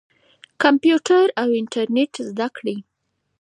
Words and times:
کمپیوټر 0.63 1.25
او 1.41 1.47
انټرنیټ 1.59 2.13
زده 2.29 2.47
کړئ. 2.57 2.77